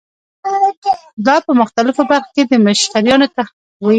دا 1.25 1.35
په 1.45 1.51
مختلفو 1.61 2.01
برخو 2.11 2.29
کې 2.35 2.43
مشتریانو 2.67 3.27
ته 3.35 3.41
خدمت 3.47 3.69
کوي. 3.79 3.87